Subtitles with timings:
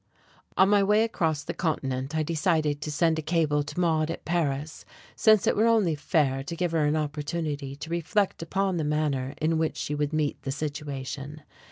[0.57, 4.25] On my way across the continent I decided to send a cable to Maude at
[4.25, 4.83] Paris,
[5.15, 9.35] since it were only fair to give her an opportunity to reflect upon the manner
[9.39, 11.43] in which she would meet the situation.